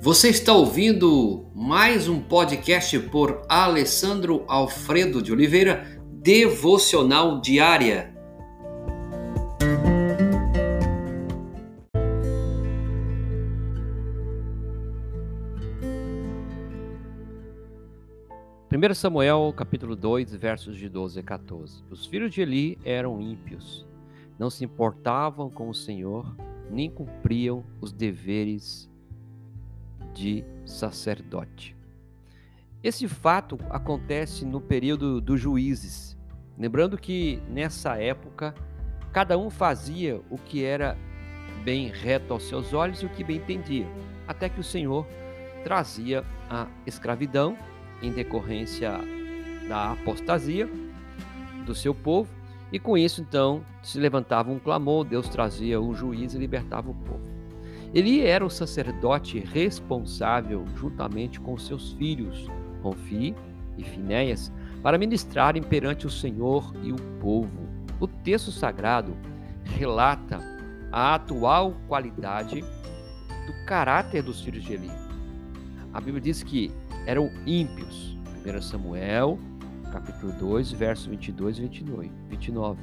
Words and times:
Você 0.00 0.28
está 0.28 0.52
ouvindo 0.52 1.50
mais 1.52 2.08
um 2.08 2.20
podcast 2.20 2.96
por 3.10 3.42
Alessandro 3.48 4.44
Alfredo 4.46 5.20
de 5.20 5.32
Oliveira, 5.32 6.00
Devocional 6.22 7.40
Diária. 7.40 8.14
Primeiro 18.68 18.94
Samuel, 18.94 19.52
capítulo 19.56 19.96
2, 19.96 20.32
versos 20.36 20.76
de 20.76 20.88
12 20.88 21.18
a 21.18 21.22
14. 21.24 21.82
Os 21.90 22.06
filhos 22.06 22.32
de 22.32 22.40
Eli 22.40 22.78
eram 22.84 23.20
ímpios, 23.20 23.84
não 24.38 24.48
se 24.48 24.64
importavam 24.64 25.50
com 25.50 25.68
o 25.68 25.74
Senhor, 25.74 26.36
nem 26.70 26.88
cumpriam 26.88 27.64
os 27.80 27.92
deveres 27.92 28.88
de 30.18 30.44
sacerdote. 30.66 31.76
Esse 32.82 33.06
fato 33.06 33.56
acontece 33.70 34.44
no 34.44 34.60
período 34.60 35.20
dos 35.20 35.40
juízes. 35.40 36.18
Lembrando 36.58 36.98
que 36.98 37.40
nessa 37.48 37.96
época 37.96 38.52
cada 39.12 39.38
um 39.38 39.48
fazia 39.48 40.20
o 40.28 40.36
que 40.36 40.64
era 40.64 40.98
bem 41.62 41.86
reto 41.86 42.32
aos 42.32 42.48
seus 42.48 42.74
olhos 42.74 43.00
e 43.00 43.06
o 43.06 43.08
que 43.08 43.22
bem 43.22 43.36
entendia, 43.36 43.86
até 44.26 44.48
que 44.48 44.58
o 44.58 44.64
Senhor 44.64 45.06
trazia 45.62 46.24
a 46.50 46.66
escravidão 46.84 47.56
em 48.02 48.10
decorrência 48.10 48.92
da 49.68 49.92
apostasia 49.92 50.68
do 51.64 51.74
seu 51.74 51.94
povo, 51.94 52.28
e 52.72 52.78
com 52.78 52.98
isso 52.98 53.20
então 53.20 53.64
se 53.82 53.98
levantava 53.98 54.50
um 54.50 54.58
clamor, 54.58 55.04
Deus 55.04 55.28
trazia 55.28 55.80
um 55.80 55.94
juiz 55.94 56.34
e 56.34 56.38
libertava 56.38 56.90
o 56.90 56.94
povo. 56.94 57.37
Ele 57.94 58.20
era 58.20 58.44
o 58.44 58.50
sacerdote 58.50 59.38
responsável, 59.38 60.64
juntamente 60.76 61.40
com 61.40 61.56
seus 61.56 61.92
filhos, 61.92 62.46
Ronfi 62.82 63.34
e 63.78 63.84
Finéias, 63.84 64.52
para 64.82 64.98
ministrarem 64.98 65.62
perante 65.62 66.06
o 66.06 66.10
Senhor 66.10 66.72
e 66.82 66.92
o 66.92 66.96
povo. 67.20 67.66
O 67.98 68.06
texto 68.06 68.52
sagrado 68.52 69.16
relata 69.64 70.38
a 70.92 71.14
atual 71.14 71.74
qualidade 71.86 72.60
do 72.60 73.66
caráter 73.66 74.22
dos 74.22 74.40
filhos 74.40 74.64
de 74.64 74.74
Eli. 74.74 74.90
A 75.92 76.00
Bíblia 76.00 76.20
diz 76.20 76.42
que 76.42 76.70
eram 77.06 77.30
ímpios. 77.46 78.16
1 78.44 78.62
Samuel, 78.62 79.38
capítulo 79.90 80.32
2, 80.32 80.72
versos 80.72 81.06
22 81.06 81.58
e 81.58 81.62
29. 82.28 82.80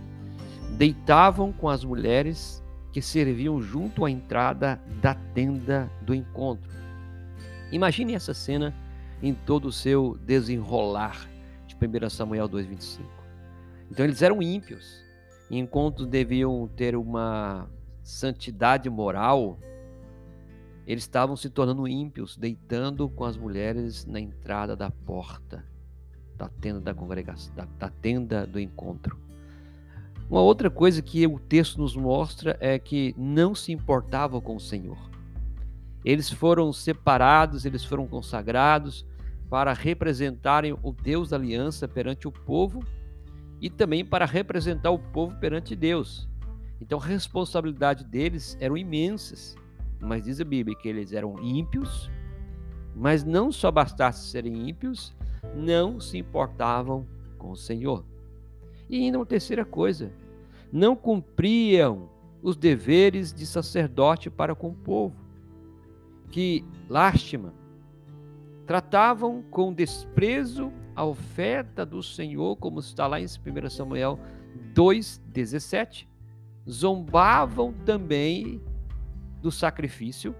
Deitavam 0.77 1.51
com 1.53 1.69
as 1.69 1.83
mulheres 1.83 2.63
que 2.95 3.01
serviam 3.01 3.61
junto 3.61 4.05
à 4.05 4.09
entrada 4.09 4.81
da 5.01 5.13
tenda 5.13 5.91
do 6.01 6.15
encontro. 6.15 6.71
Imagine 7.69 8.13
essa 8.13 8.33
cena 8.33 8.73
em 9.21 9.33
todo 9.33 9.65
o 9.65 9.71
seu 9.71 10.17
desenrolar 10.25 11.29
de 11.67 11.75
1 11.75 12.09
Samuel 12.09 12.47
2,25. 12.47 13.01
Então 13.91 14.05
eles 14.05 14.21
eram 14.21 14.41
ímpios, 14.41 15.03
enquanto 15.51 16.05
deviam 16.05 16.69
ter 16.69 16.95
uma 16.95 17.69
santidade 18.01 18.89
moral, 18.89 19.59
eles 20.87 21.03
estavam 21.03 21.35
se 21.35 21.49
tornando 21.49 21.89
ímpios, 21.89 22.37
deitando 22.37 23.09
com 23.09 23.25
as 23.25 23.35
mulheres 23.35 24.05
na 24.05 24.21
entrada 24.21 24.73
da 24.73 24.89
porta 24.89 25.65
da 26.37 26.47
tenda 26.47 26.79
da 26.79 26.93
congregação, 26.93 27.53
da, 27.55 27.65
da 27.77 27.89
tenda 27.89 28.47
do 28.47 28.57
encontro. 28.57 29.24
Uma 30.29 30.41
outra 30.41 30.71
coisa 30.71 31.01
que 31.03 31.25
o 31.27 31.37
texto 31.37 31.79
nos 31.79 31.95
mostra 31.95 32.57
é 32.59 32.79
que 32.79 33.13
não 33.15 33.53
se 33.53 33.71
importavam 33.71 34.41
com 34.41 34.55
o 34.55 34.59
Senhor. 34.59 34.97
Eles 36.03 36.31
foram 36.31 36.73
separados, 36.73 37.63
eles 37.63 37.85
foram 37.85 38.07
consagrados 38.07 39.05
para 39.49 39.71
representarem 39.71 40.75
o 40.81 40.91
Deus 40.91 41.29
da 41.29 41.37
aliança 41.37 41.87
perante 41.87 42.27
o 42.27 42.31
povo 42.31 42.83
e 43.61 43.69
também 43.69 44.03
para 44.03 44.25
representar 44.25 44.89
o 44.89 44.99
povo 44.99 45.35
perante 45.37 45.75
Deus. 45.75 46.27
Então 46.81 46.99
a 46.99 47.05
responsabilidade 47.05 48.03
deles 48.03 48.57
eram 48.59 48.75
imensas. 48.75 49.55
Mas 49.99 50.23
diz 50.23 50.41
a 50.41 50.43
Bíblia 50.43 50.77
que 50.77 50.89
eles 50.89 51.13
eram 51.13 51.39
ímpios, 51.39 52.09
mas 52.95 53.23
não 53.23 53.51
só 53.51 53.71
bastasse 53.71 54.27
serem 54.27 54.69
ímpios, 54.69 55.15
não 55.55 55.99
se 55.99 56.17
importavam 56.17 57.07
com 57.37 57.51
o 57.51 57.55
Senhor. 57.55 58.03
E 58.89 58.97
ainda 58.97 59.17
uma 59.17 59.25
terceira 59.25 59.65
coisa, 59.65 60.11
não 60.71 60.95
cumpriam 60.95 62.09
os 62.41 62.55
deveres 62.55 63.33
de 63.33 63.45
sacerdote 63.45 64.29
para 64.29 64.53
com 64.53 64.69
o 64.69 64.75
povo. 64.75 65.15
Que 66.29 66.63
lástima! 66.89 67.53
Tratavam 68.67 69.43
com 69.49 69.73
desprezo 69.73 70.71
a 70.95 71.03
oferta 71.03 71.85
do 71.85 72.01
Senhor, 72.01 72.55
como 72.57 72.79
está 72.79 73.07
lá 73.07 73.19
em 73.19 73.25
1 73.25 73.69
Samuel 73.69 74.19
2,17. 74.73 76.07
Zombavam 76.69 77.73
também 77.85 78.61
do 79.41 79.51
sacrifício 79.51 80.35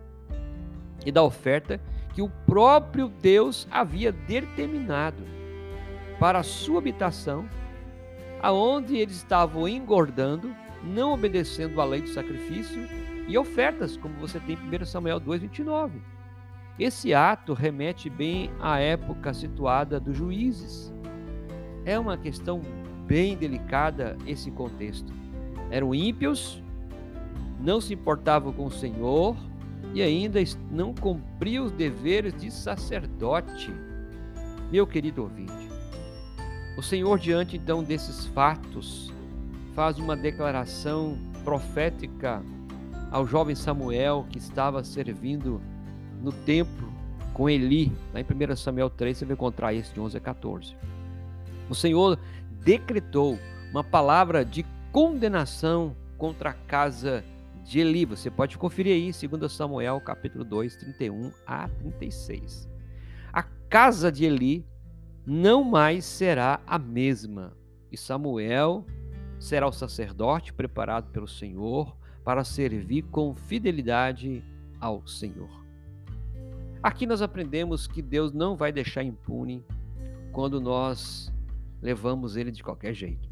e 1.06 1.12
da 1.12 1.22
oferta 1.22 1.80
que 2.14 2.22
o 2.22 2.30
próprio 2.46 3.10
Deus 3.10 3.68
havia 3.70 4.12
determinado 4.12 5.24
para 6.20 6.40
a 6.40 6.44
sua 6.44 6.80
habitação 6.80 7.48
aonde 8.46 8.96
eles 8.96 9.16
estavam 9.16 9.68
engordando, 9.68 10.56
não 10.84 11.14
obedecendo 11.14 11.82
a 11.82 11.86
lei 11.86 12.02
do 12.02 12.10
sacrifício 12.10 12.88
e 13.28 13.36
ofertas, 13.40 13.98
como 13.98 14.14
você 14.20 14.40
tem 14.40 14.56
em 14.56 14.84
1 14.84 14.86
Samuel 14.86 15.20
2:29. 15.20 15.94
Esse 16.78 17.12
ato 17.12 17.56
remete 17.56 18.08
bem 18.08 18.52
à 18.60 18.80
época 18.80 19.34
situada 19.34 20.00
dos 20.00 20.16
juízes. 20.16 20.94
É 21.86 21.98
uma 21.98 22.20
questão 22.20 22.62
bem 23.08 23.36
delicada 23.36 24.16
esse 24.28 24.52
contexto. 24.52 25.12
Eram 25.72 25.96
ímpios, 25.96 26.62
não 27.60 27.82
se 27.82 27.96
importavam 27.96 28.54
com 28.54 28.68
o 28.68 28.72
Senhor 28.72 29.36
e 29.92 30.04
ainda 30.04 30.40
não 30.70 30.94
cumpriam 30.94 31.66
os 31.66 31.72
deveres 31.72 32.32
de 32.36 32.52
sacerdote. 32.52 33.74
Meu 34.72 34.86
querido 34.86 35.24
ouvinte, 35.24 35.65
o 36.78 36.82
Senhor, 36.82 37.18
diante 37.18 37.56
então 37.56 37.84
desses 37.84 38.26
fatos, 38.28 39.12
faz 39.74 39.98
uma 39.98 40.16
declaração 40.16 41.18
profética 41.44 42.42
ao 43.12 43.26
jovem 43.26 43.56
Samuel 43.56 44.26
que 44.30 44.38
estava 44.38 44.84
servindo 44.84 45.62
no 46.22 46.32
templo 46.32 46.92
com 47.34 47.50
Eli. 47.50 47.92
Lá 48.14 48.20
em 48.20 48.24
1 48.24 48.56
Samuel 48.56 48.90
3 48.90 49.18
você 49.18 49.26
vai 49.26 49.34
encontrar 49.36 49.74
isso 49.74 49.94
de 49.94 50.00
11 50.00 50.18
a 50.18 50.20
14. 50.20 50.76
O 51.70 51.76
Senhor 51.76 52.20
decretou 52.62 53.40
uma 53.72 53.84
palavra 53.84 54.44
de 54.44 54.66
condenação 54.92 55.96
contra 56.18 56.50
a 56.50 56.54
casa 56.54 57.24
de 57.64 57.80
Eli. 57.80 58.06
Você 58.06 58.30
pode 58.30 58.58
conferir 58.58 58.94
aí, 58.94 59.12
2 59.12 59.52
Samuel 59.52 60.00
capítulo 60.02 60.44
2, 60.44 60.76
31 60.76 61.32
a 61.46 61.68
36. 61.68 62.70
A 63.32 63.44
casa 63.44 64.12
de 64.12 64.26
Eli 64.26 64.66
não 65.26 65.64
mais 65.64 66.06
será 66.06 66.62
a 66.68 66.78
mesma. 66.78 67.54
E 67.92 67.98
Samuel 67.98 68.86
será 69.40 69.68
o 69.68 69.72
sacerdote 69.72 70.54
preparado 70.54 71.10
pelo 71.12 71.28
Senhor 71.28 71.96
para 72.24 72.44
servir 72.44 73.04
com 73.04 73.36
fidelidade 73.36 74.44
ao 74.80 75.06
Senhor. 75.08 75.66
Aqui 76.82 77.08
nós 77.08 77.22
aprendemos 77.22 77.88
que 77.88 78.02
Deus 78.02 78.32
não 78.32 78.56
vai 78.56 78.72
deixar 78.72 79.04
impune 79.04 79.66
quando 80.32 80.62
nós 80.62 81.32
levamos 81.82 82.36
ele 82.36 82.52
de 82.52 82.64
qualquer 82.64 82.94
jeito. 82.94 83.28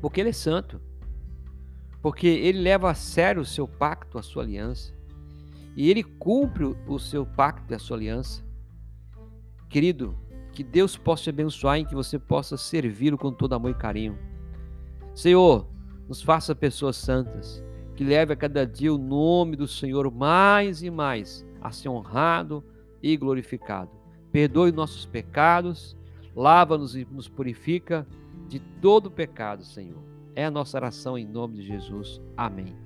Porque 0.00 0.20
ele 0.20 0.30
é 0.30 0.34
santo. 0.34 0.80
Porque 2.02 2.26
ele 2.26 2.60
leva 2.60 2.90
a 2.90 2.94
sério 2.94 3.42
o 3.42 3.46
seu 3.46 3.66
pacto, 3.66 4.18
a 4.18 4.22
sua 4.22 4.42
aliança. 4.42 4.94
E 5.74 5.90
ele 5.90 6.02
cumpre 6.02 6.64
o 6.86 6.98
seu 6.98 7.24
pacto 7.24 7.72
e 7.72 7.76
a 7.76 7.78
sua 7.78 7.96
aliança. 7.96 8.44
Querido, 9.68 10.16
que 10.56 10.64
Deus 10.64 10.96
possa 10.96 11.24
te 11.24 11.28
abençoar 11.28 11.78
e 11.78 11.84
que 11.84 11.94
você 11.94 12.18
possa 12.18 12.56
servi-lo 12.56 13.18
com 13.18 13.30
todo 13.30 13.52
amor 13.52 13.72
e 13.72 13.74
carinho. 13.74 14.18
Senhor, 15.14 15.66
nos 16.08 16.22
faça 16.22 16.54
pessoas 16.54 16.96
santas, 16.96 17.62
que 17.94 18.02
leve 18.02 18.32
a 18.32 18.36
cada 18.36 18.66
dia 18.66 18.92
o 18.92 18.96
nome 18.96 19.54
do 19.54 19.68
Senhor 19.68 20.10
mais 20.10 20.82
e 20.82 20.88
mais 20.88 21.46
a 21.60 21.70
ser 21.70 21.90
honrado 21.90 22.64
e 23.02 23.14
glorificado. 23.18 23.90
Perdoe 24.32 24.72
nossos 24.72 25.04
pecados, 25.04 25.94
lava-nos 26.34 26.96
e 26.96 27.06
nos 27.10 27.28
purifica 27.28 28.06
de 28.48 28.58
todo 28.58 29.10
pecado, 29.10 29.62
Senhor. 29.62 30.02
É 30.34 30.46
a 30.46 30.50
nossa 30.50 30.78
oração 30.78 31.18
em 31.18 31.26
nome 31.26 31.56
de 31.56 31.66
Jesus. 31.66 32.18
Amém. 32.34 32.85